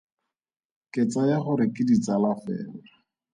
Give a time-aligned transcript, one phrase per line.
[0.93, 2.79] Ke tsaya gore ke ditsala fela.